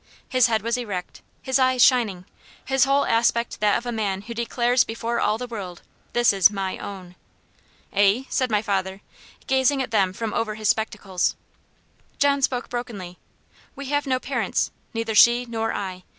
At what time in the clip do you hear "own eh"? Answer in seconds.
6.79-8.23